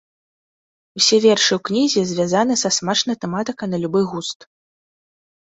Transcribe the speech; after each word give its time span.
Усе 0.99 1.17
вершы 1.25 1.51
ў 1.57 1.63
кнізе 1.69 2.01
звязаны 2.13 2.57
са 2.63 2.69
смачнай 2.79 3.17
тэматыкай 3.27 3.67
на 3.75 3.83
любы 3.87 4.01
густ. 4.17 4.39